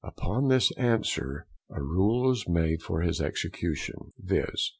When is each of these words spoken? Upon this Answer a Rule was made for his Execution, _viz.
Upon 0.03 0.47
this 0.47 0.71
Answer 0.77 1.45
a 1.69 1.79
Rule 1.79 2.25
was 2.27 2.49
made 2.49 2.81
for 2.81 3.01
his 3.01 3.21
Execution, 3.21 4.13
_viz. 4.25 4.69